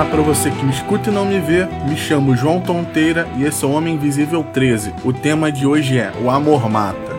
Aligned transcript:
Olá 0.00 0.08
para 0.08 0.22
você 0.22 0.50
que 0.50 0.64
me 0.64 0.72
escuta 0.72 1.10
e 1.10 1.12
não 1.12 1.26
me 1.26 1.38
vê, 1.38 1.66
me 1.86 1.94
chamo 1.94 2.34
João 2.34 2.58
Tonteira 2.58 3.28
e 3.36 3.44
esse 3.44 3.62
é 3.62 3.68
o 3.68 3.72
Homem 3.72 3.96
Invisível 3.96 4.42
13. 4.42 4.94
O 5.04 5.12
tema 5.12 5.52
de 5.52 5.66
hoje 5.66 5.98
é 5.98 6.10
O 6.24 6.30
Amor 6.30 6.70
Mata. 6.70 7.09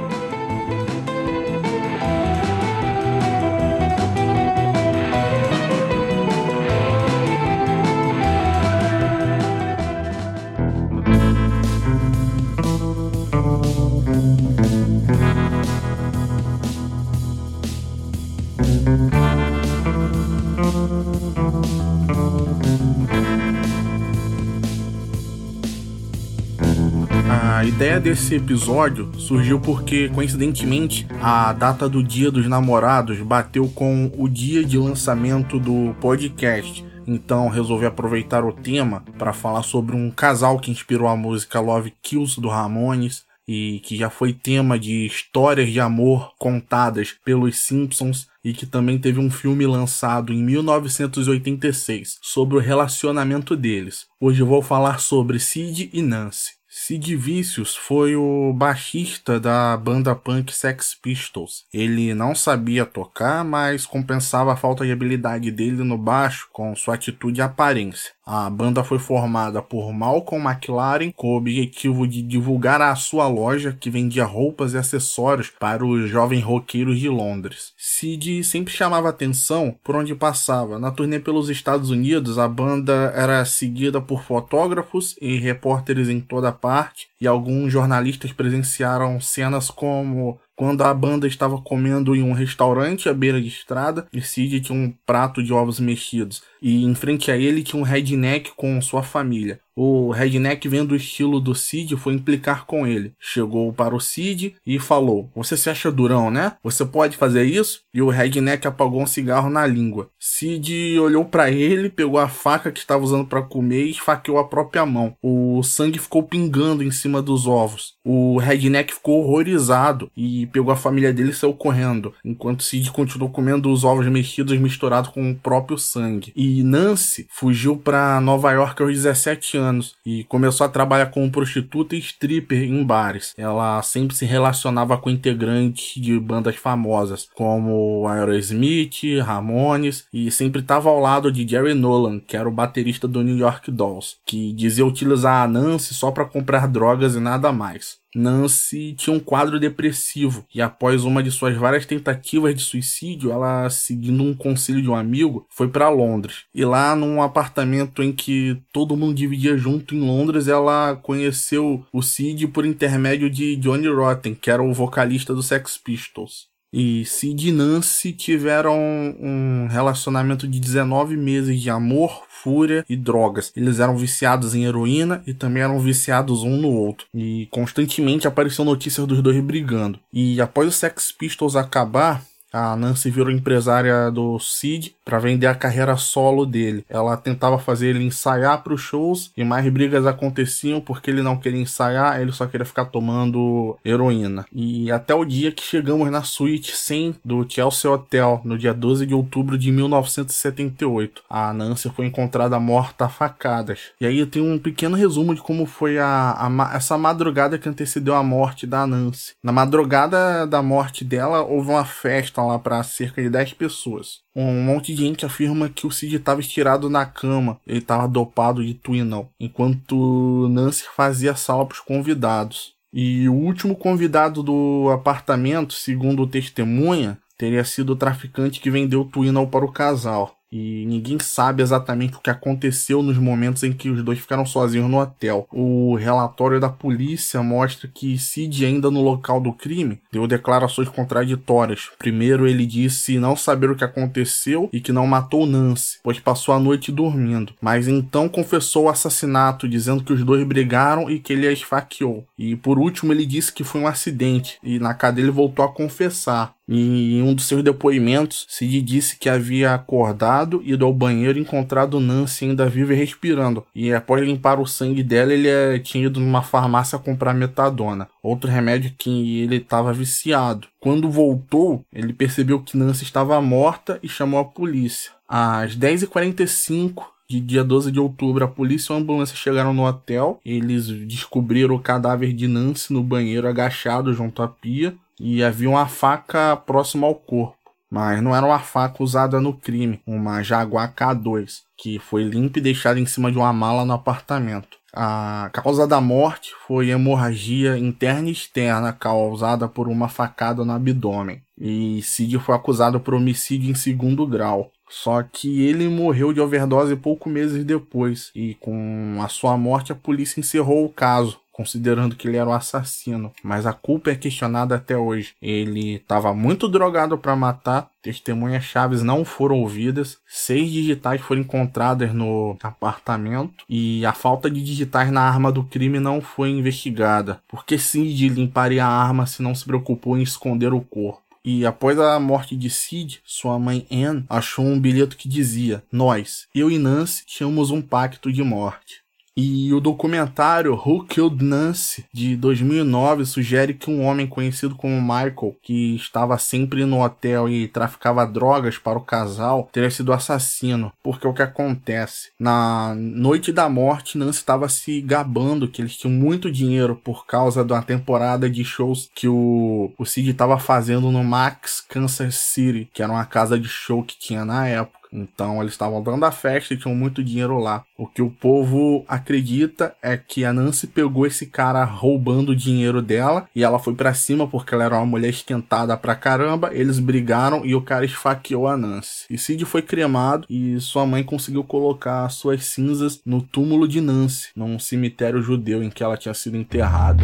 A 27.62 27.64
ideia 27.64 28.00
desse 28.00 28.34
episódio 28.34 29.12
surgiu 29.20 29.60
porque, 29.60 30.10
coincidentemente, 30.10 31.06
a 31.22 31.54
data 31.54 31.88
do 31.88 32.04
Dia 32.04 32.32
dos 32.32 32.48
Namorados 32.48 33.20
bateu 33.20 33.68
com 33.68 34.12
o 34.18 34.28
dia 34.28 34.66
de 34.66 34.80
lançamento 34.80 35.60
do 35.60 35.96
podcast. 36.02 36.84
Então 37.06 37.50
resolvi 37.50 37.86
aproveitar 37.86 38.44
o 38.44 38.52
tema 38.52 39.04
para 39.16 39.32
falar 39.32 39.62
sobre 39.62 39.96
um 39.96 40.10
casal 40.10 40.58
que 40.58 40.72
inspirou 40.72 41.08
a 41.08 41.16
música 41.16 41.60
Love 41.60 41.94
Kills 42.02 42.42
do 42.42 42.48
Ramones 42.48 43.26
e 43.48 43.80
que 43.86 43.96
já 43.96 44.10
foi 44.10 44.34
tema 44.34 44.80
de 44.80 45.06
histórias 45.06 45.72
de 45.72 45.80
amor 45.80 46.34
contadas 46.40 47.14
pelos 47.24 47.60
Simpsons 47.60 48.28
e 48.44 48.54
que 48.54 48.66
também 48.66 48.98
teve 48.98 49.20
um 49.20 49.30
filme 49.30 49.68
lançado 49.68 50.34
em 50.34 50.44
1986 50.44 52.18
sobre 52.24 52.58
o 52.58 52.60
relacionamento 52.60 53.56
deles. 53.56 54.08
Hoje 54.20 54.42
vou 54.42 54.64
falar 54.64 55.00
sobre 55.00 55.38
Sid 55.38 55.92
e 55.94 56.02
Nancy. 56.02 56.61
Sid 56.74 57.18
Vicious 57.18 57.76
foi 57.76 58.16
o 58.16 58.54
baixista 58.54 59.42
da 59.42 59.76
banda 59.76 60.16
punk 60.16 60.56
Sex 60.56 60.96
Pistols. 60.96 61.66
Ele 61.74 62.14
não 62.14 62.34
sabia 62.34 62.86
tocar, 62.86 63.44
mas 63.44 63.86
compensava 63.86 64.54
a 64.54 64.56
falta 64.56 64.86
de 64.86 64.92
habilidade 64.94 65.52
dele 65.52 65.84
no 65.84 65.98
baixo 65.98 66.48
com 66.54 66.74
sua 66.74 66.96
atitude 66.96 67.40
e 67.40 67.42
aparência. 67.42 68.14
A 68.34 68.50
banda 68.50 68.82
foi 68.82 68.98
formada 68.98 69.62
por 69.62 69.92
Malcolm 69.92 70.50
McLaren 70.50 71.12
com 71.12 71.34
o 71.34 71.36
objetivo 71.36 72.08
de 72.08 72.22
divulgar 72.22 72.82
a 72.82 72.96
sua 72.96 73.28
loja 73.28 73.76
que 73.78 73.90
vendia 73.90 74.24
roupas 74.24 74.74
e 74.74 74.78
acessórios 74.78 75.50
para 75.60 75.86
os 75.86 76.10
jovens 76.10 76.42
roqueiros 76.42 76.98
de 76.98 77.10
Londres. 77.10 77.74
Sid 77.78 78.42
sempre 78.46 78.74
chamava 78.74 79.10
atenção 79.10 79.76
por 79.84 79.98
onde 79.98 80.16
passava. 80.16 80.80
Na 80.80 80.92
turnê 80.92 81.20
pelos 81.20 81.50
Estados 81.50 81.90
Unidos, 81.90 82.40
a 82.40 82.48
banda 82.48 83.12
era 83.14 83.44
seguida 83.44 84.00
por 84.00 84.24
fotógrafos 84.24 85.14
e 85.22 85.38
repórteres 85.38 86.08
em 86.08 86.22
toda 86.22 86.54
parte, 86.54 87.10
e 87.20 87.28
alguns 87.28 87.74
jornalistas 87.74 88.32
presenciaram 88.32 89.20
cenas 89.20 89.70
como 89.70 90.40
quando 90.56 90.84
a 90.84 90.94
banda 90.94 91.28
estava 91.28 91.60
comendo 91.60 92.16
em 92.16 92.22
um 92.22 92.34
restaurante 92.34 93.10
à 93.10 93.14
beira 93.14 93.42
de 93.42 93.48
estrada 93.48 94.08
e 94.14 94.22
Sid 94.22 94.62
tinha 94.62 94.78
um 94.78 94.94
prato 95.06 95.44
de 95.44 95.52
ovos 95.52 95.80
mexidos. 95.80 96.44
E 96.62 96.84
em 96.84 96.94
frente 96.94 97.32
a 97.32 97.38
ele 97.38 97.64
tinha 97.64 97.82
um 97.82 97.86
redneck 97.86 98.52
com 98.56 98.82
sua 98.82 99.04
família. 99.04 99.60
O 99.76 100.12
redneck, 100.12 100.68
vendo 100.68 100.92
o 100.92 100.96
estilo 100.96 101.40
do 101.40 101.56
Cid, 101.56 101.96
foi 101.96 102.14
implicar 102.14 102.66
com 102.66 102.86
ele. 102.86 103.14
Chegou 103.20 103.72
para 103.72 103.96
o 103.96 104.02
Cid 104.02 104.56
e 104.66 104.78
falou: 104.80 105.30
Você 105.36 105.56
se 105.56 105.70
acha 105.70 105.92
durão, 105.92 106.30
né? 106.30 106.54
Você 106.62 106.86
pode 106.86 107.16
fazer 107.16 107.46
isso? 107.46 107.82
E 107.94 108.02
o 108.02 108.10
redneck 108.10 108.68
apagou 108.68 109.02
um 109.02 109.08
cigarro 109.08 109.50
na 109.50 109.66
língua. 109.66 110.10
Cid 110.20 111.00
olhou 111.00 111.24
para 111.24 111.50
ele, 111.50 111.90
pegou 111.90 112.20
a 112.20 112.28
faca 112.28 112.72
que 112.72 112.80
estava 112.80 113.04
usando 113.04 113.26
para 113.26 113.42
comer 113.42 113.86
e 113.86 113.92
esfaqueou 113.92 114.38
a 114.38 114.48
própria 114.48 114.86
mão. 114.86 115.16
O 115.22 115.64
sangue 115.64 116.00
ficou 116.00 116.24
pingando 116.24 116.84
em 116.84 116.92
cima 116.92 117.22
dos 117.22 117.48
ovos. 117.48 117.94
O 118.04 118.38
redneck 118.38 118.94
ficou 118.94 119.22
horrorizado 119.22 120.12
e 120.16 120.48
pegou 120.48 120.74
a 120.74 120.78
família 120.78 121.14
dele 121.14 121.32
e 121.32 121.34
saiu 121.34 121.54
correndo, 121.54 122.14
enquanto 122.26 122.64
Cid 122.64 122.92
continuou 122.92 123.30
comendo 123.32 123.72
os 123.72 123.84
ovos 123.84 124.08
mexidos 124.08 124.58
misturados 124.60 125.12
com 125.12 125.32
o 125.32 125.36
próprio 125.36 125.78
sangue. 125.78 126.34
E 126.36 126.51
Nancy 126.64 127.28
fugiu 127.30 127.78
para 127.78 128.20
Nova 128.20 128.52
York 128.52 128.82
aos 128.82 128.92
17 128.92 129.58
anos 129.58 129.96
e 130.06 130.24
começou 130.26 130.66
a 130.66 130.70
trabalhar 130.70 131.08
como 131.08 131.32
prostituta 131.32 131.96
e 131.96 132.00
stripper 132.00 132.64
em 132.64 132.84
bares. 132.84 133.34
Ela 133.38 133.82
sempre 133.82 134.16
se 134.16 134.26
relacionava 134.26 134.98
com 134.98 135.10
integrantes 135.10 136.02
de 136.02 136.20
bandas 136.20 136.56
famosas, 136.56 137.30
como 137.34 138.08
Aerosmith, 138.08 139.20
Ramones, 139.24 140.06
e 140.12 140.30
sempre 140.30 140.62
estava 140.62 140.90
ao 140.90 141.00
lado 141.00 141.32
de 141.32 141.48
Jerry 141.48 141.74
Nolan, 141.74 142.20
que 142.20 142.36
era 142.36 142.50
o 142.50 142.52
baterista 142.52 143.08
do 143.08 143.24
New 143.24 143.38
York 143.38 143.72
Dolls, 143.72 144.18
que 144.26 144.52
dizia 144.54 144.86
utilizar 144.86 145.44
a 145.44 145.48
Nancy 145.48 145.94
só 145.94 146.12
para 146.12 146.26
comprar 146.26 146.68
drogas 146.68 147.16
e 147.16 147.20
nada 147.20 147.52
mais. 147.52 148.01
Nancy 148.16 148.94
tinha 148.94 149.16
um 149.16 149.20
quadro 149.20 149.60
depressivo 149.60 150.46
e 150.54 150.62
após 150.62 151.04
uma 151.04 151.24
de 151.24 151.32
suas 151.32 151.56
várias 151.56 151.86
tentativas 151.86 152.56
de 152.56 152.62
suicídio, 152.62 153.32
ela, 153.32 153.70
seguindo 153.70 154.24
um 154.24 154.34
conselho 154.34 154.82
de 154.82 154.90
um 154.90 154.96
amigo, 154.96 155.48
foi 155.50 155.68
para 155.68 155.90
Londres. 155.90 156.46
E 156.54 156.66
lá 156.66 156.96
num 156.96 157.22
apartamento 157.22 158.04
em 158.04 158.12
que 158.12 158.62
todo 158.74 158.98
mundo 158.98 159.16
dividia 159.16 159.58
junto 159.58 159.96
em 159.96 160.02
Londres, 160.02 160.48
ela 160.48 160.96
conheceu 160.96 161.86
o 161.92 162.02
Sid 162.02 162.48
por 162.48 162.66
intermédio 162.66 163.30
de 163.30 163.56
Johnny 163.56 163.88
Rotten, 163.88 164.36
que 164.36 164.52
era 164.52 164.62
o 164.62 164.74
vocalista 164.74 165.34
do 165.34 165.44
Sex 165.44 165.78
Pistols. 165.78 166.51
E 166.74 167.04
Sid 167.06 167.50
e 167.50 167.52
Nancy 167.52 168.14
tiveram 168.14 168.78
um 169.20 169.68
relacionamento 169.70 170.48
de 170.48 170.60
19 170.60 171.18
meses 171.18 171.62
de 171.62 171.70
amor, 171.70 172.24
fúria 172.30 172.86
e 172.90 172.96
drogas. 172.96 173.52
Eles 173.56 173.80
eram 173.80 173.98
viciados 173.98 174.56
em 174.56 174.66
heroína 174.66 175.22
e 175.28 175.34
também 175.34 175.64
eram 175.64 175.80
viciados 175.80 176.44
um 176.44 176.58
no 176.58 176.70
outro. 176.70 177.08
E 177.14 177.48
constantemente 177.52 178.28
apareciam 178.28 178.66
notícias 178.66 179.06
dos 179.06 179.22
dois 179.22 179.40
brigando. 179.42 180.00
E 180.14 180.40
após 180.40 180.68
o 180.68 180.72
Sex 180.72 181.12
Pistols 181.12 181.56
acabar, 181.56 182.24
a 182.52 182.76
Nancy 182.76 183.10
virou 183.10 183.32
empresária 183.32 184.12
do 184.12 184.38
Sid 184.40 184.96
para 185.06 185.20
vender 185.20 185.48
a 185.48 185.56
carreira 185.56 185.96
solo 185.98 186.46
dele. 186.46 186.86
Ela 186.90 187.16
tentava 187.16 187.58
fazer 187.58 187.88
ele 187.88 188.04
ensaiar 188.04 188.62
para 188.64 188.74
os 188.74 188.82
shows 188.82 189.32
e 189.38 189.44
mais 189.44 189.68
brigas 189.72 190.06
aconteciam 190.06 190.82
porque 190.82 191.10
ele 191.10 191.22
não 191.22 191.38
queria 191.38 191.62
ensaiar, 191.62 192.20
ele 192.20 192.32
só 192.32 192.46
queria 192.46 192.66
ficar 192.66 192.86
tomando 192.86 193.78
heroína. 193.86 194.46
E 194.52 194.92
até 194.92 195.14
o 195.14 195.24
dia 195.24 195.52
que 195.52 195.64
chegamos 195.64 196.10
na 196.12 196.24
suíte 196.24 196.76
100 196.76 197.16
do 197.24 197.46
Chelsea 197.48 197.90
Hotel, 197.90 198.42
no 198.44 198.58
dia 198.58 198.74
12 198.74 199.06
de 199.06 199.14
outubro 199.14 199.58
de 199.58 199.72
1978. 199.72 201.24
A 201.30 201.54
Nancy 201.54 201.90
foi 201.90 202.06
encontrada 202.06 202.60
morta 202.60 203.06
a 203.06 203.10
facadas. 203.10 203.92
E 204.00 204.06
aí 204.06 204.20
eu 204.20 204.28
tenho 204.28 204.46
um 204.46 204.60
pequeno 204.60 204.96
resumo 204.96 205.34
de 205.34 205.42
como 205.42 205.66
foi 205.66 205.98
a, 205.98 206.36
a 206.38 206.76
essa 206.76 206.98
madrugada 206.98 207.58
que 207.58 207.70
antecedeu 207.70 208.16
a 208.16 208.24
morte 208.24 208.68
da 208.68 208.86
Nancy. 208.86 209.34
Na 209.44 209.52
madrugada 209.52 210.46
da 210.46 210.62
morte 210.62 211.04
dela, 211.06 211.42
houve 211.42 211.70
uma 211.70 211.86
festa 211.86 212.41
lá 212.42 212.60
para 212.60 212.84
cerca 212.84 213.22
de 213.22 213.30
10 213.30 213.54
pessoas. 213.54 214.20
Um 214.36 214.64
monte 214.64 214.94
de 214.94 215.06
gente 215.06 215.26
afirma 215.26 215.70
que 215.70 215.86
o 215.86 215.92
Cid 215.92 216.16
estava 216.16 216.40
estirado 216.40 216.90
na 216.90 217.06
cama, 217.06 217.60
ele 217.66 217.80
estava 217.80 218.08
dopado 218.08 218.66
de 218.66 218.74
Twinal, 218.74 219.30
enquanto 219.40 220.48
Nancy 220.50 220.86
fazia 220.96 221.36
sala 221.36 221.66
para 221.66 221.76
os 221.76 221.82
convidados. 221.82 222.74
E 222.94 223.28
o 223.30 223.34
último 223.34 223.76
convidado 223.76 224.44
do 224.44 224.90
apartamento, 224.92 225.74
segundo 225.74 226.28
testemunha, 226.28 227.18
teria 227.38 227.64
sido 227.64 227.94
o 227.94 227.96
traficante 227.96 228.60
que 228.60 228.70
vendeu 228.70 229.06
Twinal 229.06 229.48
para 229.48 229.66
o 229.66 229.72
casal. 229.72 230.41
E 230.52 230.86
ninguém 230.86 231.18
sabe 231.20 231.64
exatamente 231.64 232.16
o 232.16 232.20
que 232.20 232.30
aconteceu 232.30 233.02
nos 233.02 233.18
momentos 233.18 233.64
em 233.64 233.72
que 233.72 233.90
os 233.90 234.04
dois 234.04 234.20
ficaram 234.20 234.46
sozinhos 234.46 234.90
no 234.90 235.00
hotel. 235.00 235.48
O 235.52 235.96
relatório 235.96 236.60
da 236.60 236.70
polícia 236.70 237.42
mostra 237.42 237.90
que 237.92 238.18
Sid, 238.18 238.66
ainda 238.66 238.92
no 238.92 239.02
local 239.02 239.40
do 239.40 239.54
crime, 239.54 240.00
deu 240.12 240.28
declarações 240.28 240.90
contraditórias. 240.90 241.90
Primeiro, 241.98 242.48
ele 242.48 242.66
disse 242.66 243.18
não 243.18 243.36
saber 243.36 243.70
o 243.70 243.76
que 243.76 243.84
aconteceu 243.84 244.70
e 244.74 244.82
que 244.82 244.92
não 244.92 245.08
matou 245.08 245.46
Nancy, 245.46 246.00
pois 246.04 246.20
passou 246.20 246.54
a 246.54 246.60
noite 246.60 246.92
dormindo. 246.92 247.54
Mas 247.62 247.88
então 247.88 248.28
confessou 248.28 248.86
o 248.86 248.90
assassinato, 248.90 249.68
dizendo 249.68 250.04
que 250.04 250.14
os 250.14 250.24
dois 250.24 250.46
brigaram 250.46 251.10
e 251.10 251.20
que 251.20 251.32
ele 251.32 251.48
a 251.48 251.52
esfaqueou. 251.52 252.26
E 252.38 252.56
por 252.56 252.78
último, 252.78 253.14
ele 253.14 253.26
disse 253.26 253.54
que 253.54 253.64
foi 253.64 253.82
um 253.82 253.88
acidente 253.88 254.58
e 254.64 254.80
na 254.80 254.94
cadeia 254.94 255.26
ele 255.26 255.32
voltou 255.32 255.64
a 255.64 255.72
confessar. 255.72 256.54
Em 256.74 257.22
um 257.22 257.34
dos 257.34 257.48
seus 257.48 257.62
depoimentos, 257.62 258.46
Sid 258.48 258.82
disse 258.82 259.18
que 259.18 259.28
havia 259.28 259.74
acordado, 259.74 260.62
ido 260.64 260.86
ao 260.86 260.94
banheiro 260.94 261.38
e 261.38 261.42
encontrado 261.42 262.00
Nancy 262.00 262.46
ainda 262.46 262.70
viva 262.70 262.94
e 262.94 262.96
respirando. 262.96 263.66
E 263.76 263.94
após 263.94 264.24
limpar 264.24 264.58
o 264.58 264.66
sangue 264.66 265.04
dela, 265.04 265.34
ele 265.34 265.50
eh, 265.50 265.80
tinha 265.80 266.06
ido 266.06 266.22
numa 266.22 266.42
farmácia 266.42 266.98
comprar 266.98 267.34
metadona, 267.34 268.08
outro 268.24 268.50
remédio 268.50 268.94
que 268.98 269.42
ele 269.42 269.58
estava 269.58 269.92
viciado. 269.92 270.70
Quando 270.80 271.12
voltou, 271.12 271.84
ele 271.92 272.14
percebeu 272.14 272.62
que 272.62 272.78
Nancy 272.78 273.04
estava 273.04 273.42
morta 273.42 274.00
e 274.02 274.08
chamou 274.08 274.40
a 274.40 274.46
polícia. 274.46 275.12
Às 275.28 275.76
10h45 275.76 277.04
de 277.30 277.40
dia 277.40 277.64
12 277.64 277.92
de 277.92 278.00
outubro, 278.00 278.44
a 278.44 278.48
polícia 278.48 278.94
e 278.94 278.96
a 278.96 279.00
ambulância 279.00 279.36
chegaram 279.36 279.74
no 279.74 279.86
hotel. 279.86 280.40
Eles 280.46 280.88
descobriram 280.88 281.76
o 281.76 281.80
cadáver 281.80 282.34
de 282.34 282.48
Nancy 282.48 282.94
no 282.94 283.04
banheiro 283.04 283.48
agachado 283.48 284.14
junto 284.14 284.42
à 284.42 284.48
pia 284.48 284.96
e 285.22 285.44
havia 285.44 285.70
uma 285.70 285.86
faca 285.88 286.58
próxima 286.58 287.06
ao 287.06 287.14
corpo. 287.14 287.56
mas 287.94 288.24
não 288.24 288.34
era 288.34 288.46
uma 288.46 288.60
faca 288.60 289.04
usada 289.04 289.42
no 289.42 289.54
crime, 289.54 290.00
uma 290.08 290.42
Jaguar 290.42 290.96
K2, 290.96 291.60
que 291.78 292.00
foi 292.00 292.24
limpa 292.24 292.60
e 292.60 292.62
deixada 292.62 292.98
em 292.98 293.06
cima 293.06 293.30
de 293.30 293.38
uma 293.38 293.52
mala 293.52 293.84
no 293.84 293.92
apartamento. 293.92 294.78
A 294.94 295.50
causa 295.52 295.86
da 295.86 296.00
morte 296.00 296.54
foi 296.66 296.90
hemorragia 296.90 297.78
interna 297.78 298.30
e 298.30 298.32
externa 298.32 298.94
causada 298.94 299.68
por 299.68 299.90
uma 299.90 300.08
facada 300.08 300.64
no 300.64 300.72
abdômen. 300.72 301.42
E 301.58 302.02
Sid 302.02 302.40
foi 302.40 302.56
acusado 302.56 303.00
por 303.00 303.14
homicídio 303.14 303.70
em 303.70 303.76
segundo 303.76 304.26
grau. 304.26 304.72
Só 304.90 305.24
que 305.24 305.62
ele 305.66 305.88
morreu 305.88 306.34
de 306.34 306.42
overdose 306.42 306.96
poucos 306.98 307.32
meses 307.32 307.64
depois, 307.64 308.32
e 308.36 308.56
com 308.56 309.20
a 309.22 309.28
sua 309.30 309.58
morte 309.58 309.94
a 309.94 309.96
polícia 309.96 310.40
encerrou 310.40 310.86
o 310.86 310.90
caso, 310.90 311.40
considerando 311.52 312.16
que 312.16 312.28
ele 312.28 312.38
era 312.38 312.50
o 312.50 312.54
assassino. 312.54 313.32
Mas 313.44 313.66
a 313.66 313.74
culpa 313.74 314.12
é 314.12 314.16
questionada 314.16 314.76
até 314.76 314.98
hoje. 314.98 315.34
Ele 315.42 315.96
estava 315.96 316.34
muito 316.34 316.68
drogado 316.68 317.18
para 317.18 317.36
matar, 317.36 317.90
testemunhas 318.02 318.64
chaves 318.64 319.04
não 319.04 319.24
foram 319.24 319.60
ouvidas, 319.60 320.20
seis 320.28 320.72
digitais 320.72 321.22
foram 321.22 321.42
encontradas 321.42 322.14
no 322.14 322.58
apartamento 322.64 323.66
e 323.70 324.06
a 324.06 324.14
falta 324.14 324.50
de 324.50 324.64
digitais 324.64 325.12
na 325.12 325.22
arma 325.22 325.52
do 325.52 325.64
crime 325.64 326.00
não 326.00 326.22
foi 326.22 326.50
investigada. 326.50 327.40
Porque 327.48 327.78
Sid 327.78 328.30
limparia 328.30 328.86
a 328.86 328.90
arma 328.90 329.26
se 329.26 329.42
não 329.42 329.54
se 329.54 329.66
preocupou 329.66 330.18
em 330.18 330.24
esconder 330.24 330.74
o 330.74 330.82
corpo. 330.82 331.22
E 331.44 331.66
após 331.66 331.98
a 331.98 332.20
morte 332.20 332.56
de 332.56 332.70
Sid, 332.70 333.20
sua 333.26 333.58
mãe 333.58 333.88
Anne 333.92 334.26
achou 334.30 334.64
um 334.64 334.80
bilhete 334.80 335.16
que 335.16 335.28
dizia: 335.28 335.84
Nós, 335.92 336.48
eu 336.54 336.70
e 336.70 336.78
Nancy, 336.78 337.26
tínhamos 337.26 337.72
um 337.72 337.82
pacto 337.82 338.32
de 338.32 338.44
morte. 338.44 339.01
E 339.44 339.74
o 339.74 339.80
documentário 339.80 340.76
Who 340.76 341.04
Killed 341.06 341.44
Nancy, 341.44 342.06
de 342.14 342.36
2009, 342.36 343.26
sugere 343.26 343.74
que 343.74 343.90
um 343.90 344.04
homem 344.04 344.28
conhecido 344.28 344.76
como 344.76 345.02
Michael, 345.02 345.56
que 345.64 345.96
estava 345.96 346.38
sempre 346.38 346.86
no 346.86 347.02
hotel 347.02 347.50
e 347.50 347.68
traficava 347.68 348.24
drogas 348.28 348.78
para 348.78 349.00
o 349.00 349.04
casal, 349.04 349.68
teria 349.72 349.90
sido 349.90 350.14
assassino. 350.14 350.94
Porque 351.02 351.28
o 351.28 351.34
que 351.34 351.42
acontece? 351.42 352.30
Na 352.40 352.94
noite 352.96 353.52
da 353.52 353.68
morte, 353.68 354.16
Nancy 354.16 354.38
estava 354.38 354.70
se 354.70 355.02
gabando 355.02 355.68
que 355.68 355.82
eles 355.82 355.98
tinham 355.98 356.14
muito 356.14 356.52
dinheiro 356.52 356.96
por 356.96 357.26
causa 357.26 357.66
da 357.66 357.82
temporada 357.82 358.48
de 358.48 358.64
shows 358.64 359.10
que 359.16 359.28
o, 359.28 359.92
o 359.98 360.06
Sid 360.06 360.30
estava 360.30 360.60
fazendo 360.60 361.10
no 361.10 361.24
Max 361.24 361.82
Kansas 361.82 362.36
City, 362.36 362.88
que 362.94 363.02
era 363.02 363.12
uma 363.12 363.26
casa 363.26 363.60
de 363.60 363.68
show 363.68 364.04
que 364.04 364.20
tinha 364.20 364.46
na 364.46 364.68
época. 364.68 365.01
Então 365.12 365.62
eles 365.62 365.74
estavam 365.74 366.02
dando 366.02 366.24
a 366.24 366.32
festa 366.32 366.74
e 366.74 366.78
tinham 366.78 366.96
muito 366.96 367.24
dinheiro 367.24 367.60
lá. 367.60 367.84
O 367.98 368.08
que 368.08 368.22
o 368.22 368.30
povo 368.30 369.04
acredita 369.08 369.94
é 370.02 370.18
que 370.18 370.46
a 370.46 370.54
Nancy 370.54 370.88
pegou 370.88 371.26
esse 371.26 371.46
cara 371.46 371.84
roubando 371.84 372.50
o 372.50 372.56
dinheiro 372.56 373.02
dela 373.02 373.48
e 373.56 373.64
ela 373.64 373.80
foi 373.80 373.94
para 373.94 374.14
cima 374.14 374.48
porque 374.48 374.74
ela 374.74 374.86
era 374.86 374.98
uma 374.98 375.06
mulher 375.06 375.30
esquentada 375.30 375.96
pra 375.98 376.16
caramba. 376.16 376.72
Eles 376.74 377.00
brigaram 377.00 377.66
e 377.66 377.76
o 377.76 377.82
cara 377.82 378.06
esfaqueou 378.06 378.68
a 378.68 378.78
Nancy. 378.78 379.26
E 379.30 379.38
Sid 379.38 379.66
foi 379.66 379.82
cremado 379.82 380.46
e 380.50 380.80
sua 380.80 381.06
mãe 381.06 381.24
conseguiu 381.24 381.64
colocar 381.64 382.28
suas 382.30 382.66
cinzas 382.66 383.22
no 383.26 383.42
túmulo 383.42 383.88
de 383.88 384.02
Nancy, 384.02 384.50
num 384.56 384.80
cemitério 384.80 385.42
judeu 385.42 385.84
em 385.84 385.90
que 385.90 386.04
ela 386.04 386.18
tinha 386.18 386.34
sido 386.34 386.58
enterrada. 386.58 387.24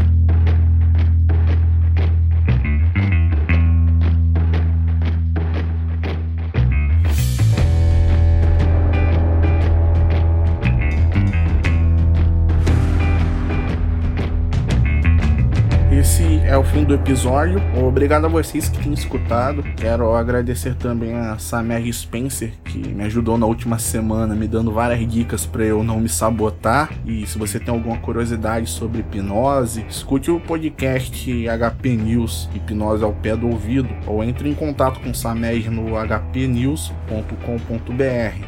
Do 16.88 16.94
episódio. 16.94 17.62
Obrigado 17.86 18.25
a 18.25 18.30
vocês 18.30 18.69
que 18.69 18.80
têm 18.81 18.94
escutado. 18.94 19.62
Quero 19.75 20.16
agradecer 20.16 20.74
também 20.75 21.13
a 21.13 21.38
Samer 21.38 21.92
Spencer, 21.92 22.54
que 22.63 22.78
me 22.78 23.04
ajudou 23.04 23.38
na 23.38 23.45
última 23.45 23.78
semana, 23.78 24.34
me 24.34 24.48
dando 24.48 24.72
várias 24.72 25.06
dicas 25.06 25.45
para 25.45 25.66
eu 25.66 25.84
não 25.84 26.00
me 26.00 26.07
sabotar. 26.07 26.94
E 27.06 27.28
se 27.28 27.38
você 27.38 27.60
tem 27.60 27.74
alguma 27.74 27.98
curiosidade 27.98 28.69
sobre 28.69 29.01
hipnose, 29.01 29.86
escute 29.89 30.31
o 30.31 30.39
podcast 30.39 31.30
HP 31.50 31.89
News, 31.98 32.50
Hipnose 32.56 33.04
ao 33.04 33.12
Pé 33.12 33.36
do 33.36 33.50
Ouvido, 33.50 33.89
ou 34.06 34.24
entre 34.24 34.50
em 34.50 34.54
contato 34.54 35.01
com 35.01 35.13
Samer 35.13 35.69
no 35.69 35.98
hpnews.com.br. 35.98 36.98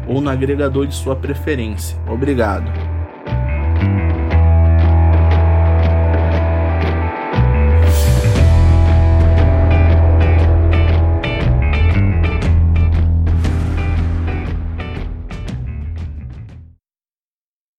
ou 0.08 0.22
no 0.22 0.30
agregador 0.30 0.88
de 0.88 0.96
sua 0.96 1.16
preferência. 1.16 1.98
Obrigado. 2.08 2.99